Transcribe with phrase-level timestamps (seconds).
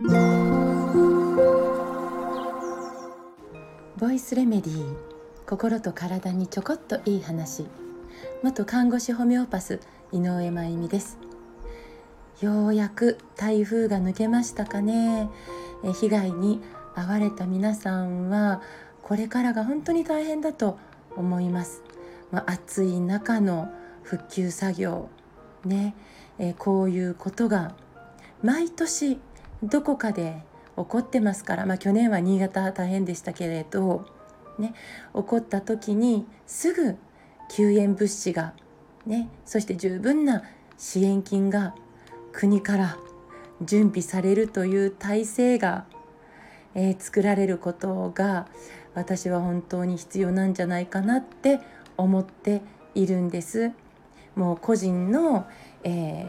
[0.00, 0.06] ボ
[4.12, 4.96] イスレメディー
[5.44, 7.66] 心と体にちょこっといい話。
[8.44, 9.80] 元看護師ホメオパス
[10.12, 11.18] 井上真由美です。
[12.40, 15.28] ようやく台風が抜けましたかね。
[15.82, 16.60] え被害に
[16.94, 18.62] 遭われた皆さんは
[19.02, 20.78] これからが本当に大変だと
[21.16, 21.82] 思います、
[22.30, 23.68] まあ、暑い中の
[24.04, 25.08] 復旧作業
[25.64, 25.96] ね。
[26.38, 27.74] えこういうことが
[28.44, 29.18] 毎年
[29.62, 30.42] どこかで
[30.76, 34.06] 起こってますから、まあ、去年は新潟大変でしたけれど、
[34.58, 34.74] ね、
[35.14, 36.96] 起こった時にすぐ
[37.50, 38.54] 救援物資が、
[39.06, 40.42] ね、そして十分な
[40.76, 41.74] 支援金が
[42.32, 42.98] 国から
[43.62, 45.86] 準備されるという体制が、
[46.74, 48.46] えー、作られることが
[48.94, 51.60] 私は本当に必要なんじゃないかなって
[51.96, 52.62] 思って
[52.94, 53.72] いるんです。
[54.36, 55.48] もう個人の、
[55.82, 56.26] え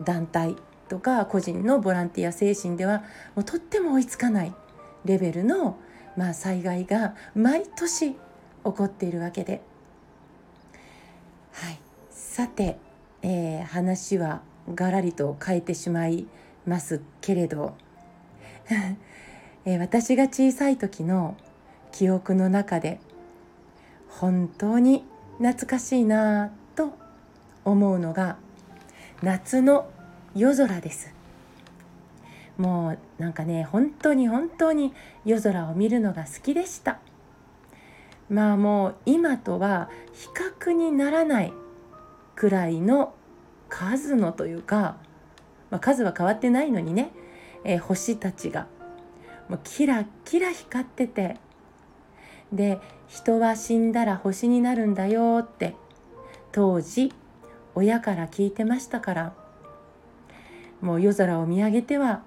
[0.00, 0.56] ー、団体
[0.88, 4.54] とか個人のボランティア精神ではもうとっても追いつかない
[5.04, 5.78] レベルの、
[6.16, 8.16] まあ、災害が毎年起
[8.62, 9.60] こっているわけで、
[11.52, 11.78] はい、
[12.10, 12.78] さて、
[13.22, 14.42] えー、話は
[14.74, 16.26] がらりと変えてしまい
[16.66, 17.74] ますけれど、
[19.64, 21.36] えー、私が小さい時の
[21.92, 23.00] 記憶の中で
[24.08, 25.04] 本当に
[25.38, 26.92] 懐かしいなと
[27.64, 28.36] 思うのが
[29.22, 29.88] 夏の
[30.38, 31.12] 夜空です。
[32.56, 34.94] もうなんかね本当に本当に
[35.24, 37.00] 夜空を見るのが好きでした。
[38.30, 40.28] まあもう今とは比
[40.62, 41.52] 較にならない
[42.36, 43.14] くらいの
[43.68, 44.96] 数のというか、
[45.70, 47.10] まあ、数は変わってないのにね、
[47.64, 48.68] えー、星たちが
[49.48, 51.36] もうキラキラ光ってて
[52.52, 52.78] で
[53.08, 55.74] 人は死んだら星になるんだよって
[56.52, 57.12] 当時
[57.74, 59.47] 親から聞いてましたから
[60.80, 62.22] もう夜空を見上げては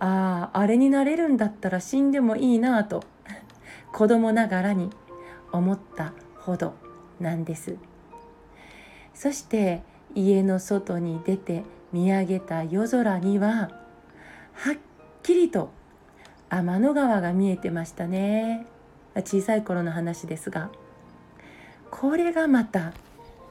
[0.00, 3.02] あああれになれるんだったら死んでもいいなと
[3.92, 4.90] 子供ながらに
[5.52, 6.74] 思ったほど
[7.20, 7.76] なんです。
[9.14, 9.82] そして
[10.14, 13.70] 家の外に出て見上げた夜空には
[14.52, 14.76] はっ
[15.22, 15.70] きりと
[16.48, 18.66] 天の川が見えてましたね。
[19.16, 20.70] 小さい頃の話ですが
[21.90, 22.92] これがまた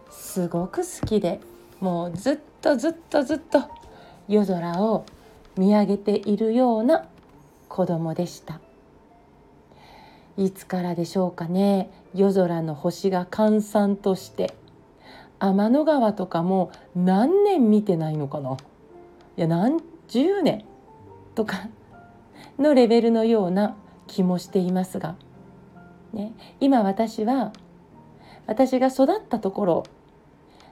[0.10, 1.42] すごく好きで
[1.80, 3.70] もうずっとずっとずっと
[4.28, 5.06] 夜空を
[5.58, 7.08] 見上げているような
[7.70, 8.60] 子供でした。
[10.38, 11.90] いつからでしょうかね。
[12.14, 14.54] 夜空の星が閑散として。
[15.40, 18.58] 天の川とかも何年見てないのかな。
[19.38, 20.64] いや何十年。
[21.36, 21.70] とか。
[22.60, 23.76] のレベルのような
[24.08, 25.16] 気もしていますが、
[26.14, 27.54] ね、今私は
[28.46, 29.84] 私が育ったところ、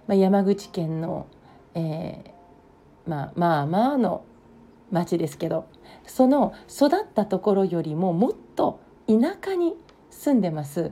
[0.07, 1.27] まあ、山口県の、
[1.73, 2.31] えー、
[3.07, 4.23] まあまあまあの
[4.91, 5.67] 町ですけど
[6.05, 9.75] その育ったところよりももっと田舎に
[10.09, 10.91] 住んでます。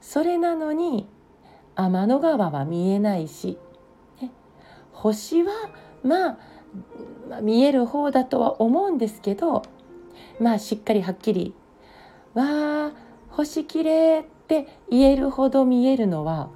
[0.00, 1.06] それなのに
[1.76, 3.58] 天の川は見えないし、
[4.20, 4.30] ね、
[4.92, 5.52] 星は
[6.02, 6.38] まあ、
[7.28, 9.62] まあ、見える方だとは思うんですけど
[10.40, 11.54] まあしっかりはっきり
[12.34, 12.92] 「わあ
[13.28, 16.48] 星きれい」って言えるほど見えるのは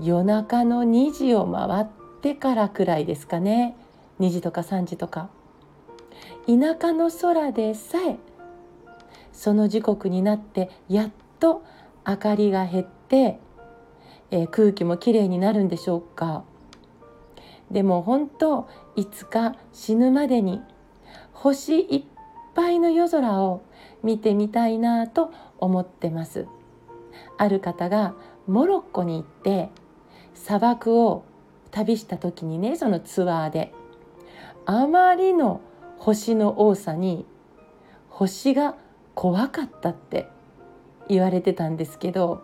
[0.00, 3.76] 夜中の2時を回ってからくらいですかね。
[4.20, 5.28] 2時とか3時とか。
[6.46, 8.16] 田舎の空でさえ
[9.32, 11.10] その時刻になってやっ
[11.40, 11.62] と
[12.06, 13.38] 明かりが減って
[14.30, 16.44] えー、空気もきれいになるんでしょうか。
[17.70, 20.60] でも本当いつか死ぬまでに
[21.32, 22.04] 星いっ
[22.54, 23.62] ぱいの夜空を
[24.04, 26.46] 見てみたいなと思ってます。
[27.38, 28.14] ある方が
[28.46, 29.70] モロッコに行って
[30.34, 31.24] 砂漠を
[31.76, 33.70] 旅した時にねそのツアーで
[34.64, 35.60] あまりの
[35.98, 37.26] 星の多さに
[38.08, 38.76] 星が
[39.14, 40.26] 怖かったって
[41.06, 42.42] 言われてたんですけど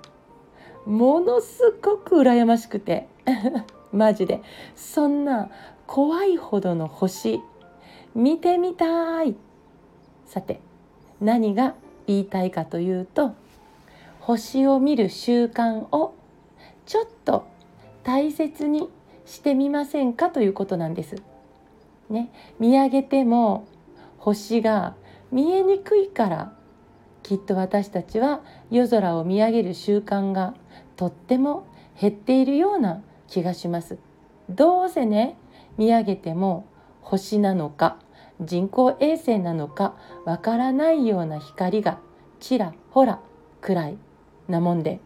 [0.84, 3.08] ものすごく羨ましくて
[3.92, 4.42] マジで。
[4.74, 5.50] そんな
[5.86, 7.40] 怖いほどの星
[8.14, 9.36] 見てみたい。
[10.26, 10.60] さて
[11.20, 11.74] 何が
[12.06, 13.32] 言いたいかというと
[14.20, 16.14] 星を見る習慣を
[16.86, 17.44] ちょっと
[18.02, 18.88] 大切に
[19.24, 21.16] してみませんかということなんです。
[22.10, 23.66] ね、見上げても
[24.18, 24.94] 星が
[25.30, 26.52] 見えにくいから
[27.22, 30.54] きっと私たちは夜空を見上げる習慣が
[30.96, 31.66] とっても
[32.00, 33.98] 減っているような気がします
[34.50, 35.36] どうせね
[35.78, 36.66] 見上げても
[37.00, 37.98] 星なのか
[38.40, 41.98] 人工衛星なのかわからないような光が
[42.40, 43.20] ちらほら
[43.60, 43.96] くらい
[44.48, 45.00] なもんで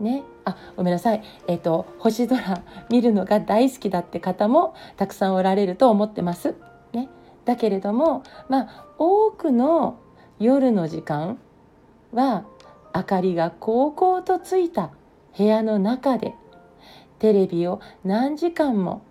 [0.00, 0.24] ね。
[0.44, 1.22] あごめんなさい。
[1.46, 6.54] えっ、ー、と星空見るのが大好きだって方もたくさんおられると思ってます。
[6.92, 7.08] ね、
[7.44, 9.98] だけれどもまあ多くの
[10.38, 11.38] 夜の時間
[12.12, 12.44] は
[12.94, 14.90] 明かりがこうこうとついた
[15.36, 16.34] 部屋の中で
[17.18, 19.02] テレビを何時間も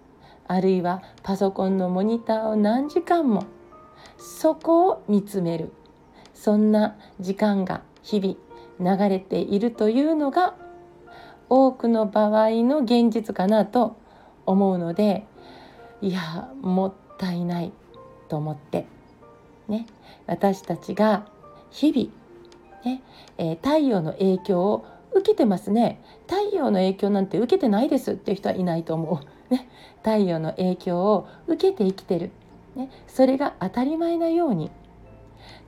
[0.48, 3.46] あるいはパソコンのモニターを何時間も
[4.18, 5.72] そこを見つめる。
[6.34, 10.54] そんな時間が日々流れているというのが
[11.50, 13.97] 多くの場合の現実かなと
[14.45, 15.25] 思うので
[16.01, 17.71] いやもったいない
[18.27, 18.86] と思って
[19.68, 19.86] ね
[20.27, 21.27] 私たちが
[21.71, 22.25] 日々
[22.86, 23.01] ね、
[23.38, 26.01] えー、太陽の影響を受けてますね。
[26.27, 29.68] 太陽の影響なんて受けてないですっていう人はいないと思う、ね、
[30.03, 32.31] 太陽の影響を受けて生きてる、
[32.75, 34.71] ね、それが当たり前なように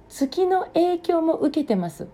[0.10, 2.08] 月の影響も受けてます。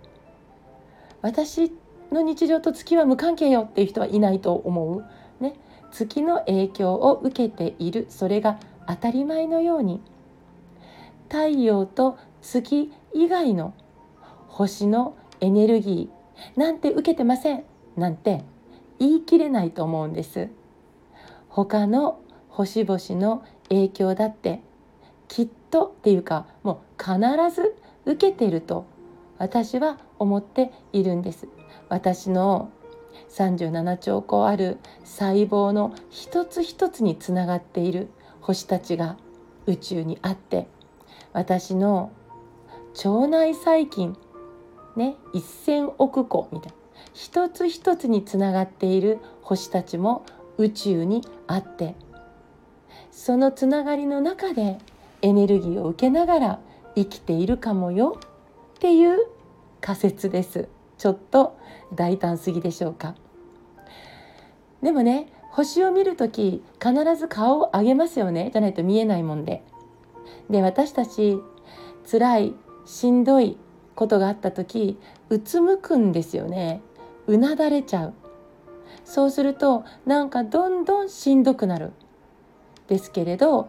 [1.21, 1.71] 私
[2.13, 5.55] の日常と月は無関係よっていう人はいないと思う、ね、
[5.91, 10.01] 月の影響を受けているそれが当たり前のように。
[11.29, 13.73] 太陽と月以外の
[14.47, 17.63] 星のエネルギーなんて受けてません。
[17.95, 18.43] なんて
[18.99, 20.49] 言い切れないと思うんです。
[21.49, 22.19] 他の
[22.49, 24.61] 星々の影響だって
[25.27, 27.19] きっとっていうかもう必
[27.55, 27.75] ず
[28.05, 28.85] 受けてると。
[29.39, 31.47] 私は思っているんです。
[31.89, 32.71] 私の
[33.29, 38.09] 37兆個ある細胞の一つ一つにつながっている
[38.41, 39.17] 星たちが
[39.65, 40.67] 宇宙にあって
[41.31, 42.11] 私の
[42.95, 44.17] 腸内細菌
[44.95, 46.77] ね1,000億個みたいな
[47.13, 50.25] 一つ一つにつながっている星たちも
[50.57, 51.95] 宇宙にあって
[53.11, 54.77] そのつながりの中で
[55.21, 56.59] エネルギーを受けながら
[56.95, 58.19] 生きているかもよ
[58.75, 59.32] っていう
[59.83, 60.69] 仮説です。
[60.97, 61.57] ちょっと
[61.93, 63.15] 大胆すぎでしょうか。
[64.81, 68.49] でもね星を見る時必ず顔を上げますよね。
[68.53, 69.61] じゃないと見えないもんで。
[70.49, 71.37] で私たち
[72.09, 72.53] 辛い
[72.85, 73.57] しんどい
[73.93, 74.97] ことがあった時
[75.29, 76.81] うつむくんですよね。
[77.27, 78.13] うなだれちゃう。
[79.03, 81.91] そうするとなんかどんどんしんどくなる。
[82.87, 83.67] ですけれど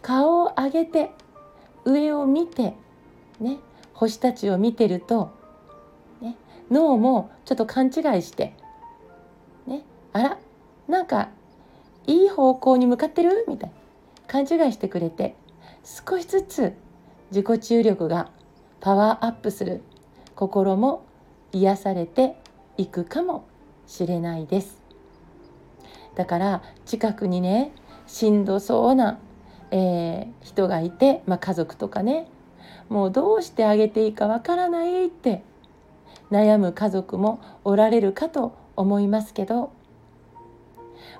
[0.00, 1.10] 顔を上げて
[1.84, 2.74] 上を見て
[3.40, 3.58] ね
[3.92, 5.38] 星たちを見てると、
[6.70, 7.88] 脳もちょっと勘違
[8.18, 8.54] いして
[9.66, 9.82] ね
[10.12, 10.38] あら
[10.88, 11.28] なんか
[12.06, 13.44] いい方向に向かってる？
[13.48, 13.76] みたいな。
[14.26, 15.34] 勘違いしてくれて
[15.84, 16.74] 少しずつ
[17.30, 18.30] 自己注力が
[18.80, 19.82] パワーアップする。
[20.34, 21.02] 心も
[21.52, 22.36] 癒されて
[22.78, 23.44] いくかも
[23.86, 24.80] しれないです。
[26.14, 27.72] だから近くにね
[28.06, 29.18] しんどそうな、
[29.70, 32.26] えー、人がいて、まあ、家族とかね
[32.88, 35.42] もうどうしてあげていいかわからないって
[36.30, 39.72] 悩む家族もおられるかと思いますけど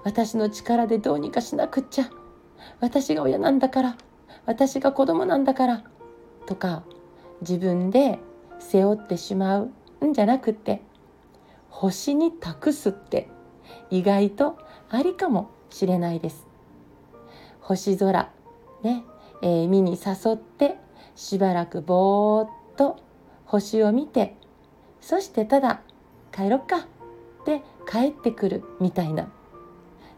[0.05, 2.11] 私の力でどうにかしなくっちゃ
[2.81, 3.97] 私が親なんだから
[4.47, 5.85] 私が子供なんだから
[6.47, 6.83] とか
[7.41, 8.19] 自分で
[8.59, 9.71] 背負ってしまう
[10.07, 10.83] んじゃなくって
[11.69, 13.29] 星に託すって
[13.91, 14.59] 意外と
[14.91, 16.47] ありかもしれないです。
[17.61, 18.31] 星空
[18.83, 19.05] ね、
[19.43, 20.77] えー、見に誘って
[21.15, 22.97] しばらくぼーっと
[23.45, 24.37] 星を見て
[25.00, 25.81] そしてただ
[26.32, 26.81] 帰ろっかっ
[27.44, 29.29] て帰ってくるみたいな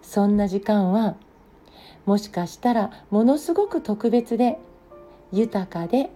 [0.03, 1.17] そんな時間は
[2.05, 4.59] もしかしたらものすごく特別で
[5.33, 6.11] 豊かで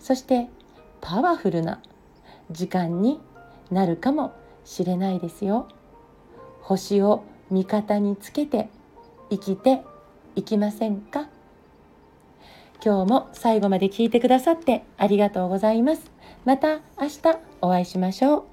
[0.00, 0.48] そして
[1.00, 1.80] パワフルな
[2.50, 3.20] 時間に
[3.70, 4.32] なるかも
[4.64, 5.68] しれないですよ。
[6.62, 8.68] 星を味方につけて
[9.30, 9.82] 生きて
[10.34, 11.28] いきませんか？
[12.84, 16.10] 今日も最後まで聞いてくださってありがとうございます。
[16.44, 18.47] また明日お会いしましょう。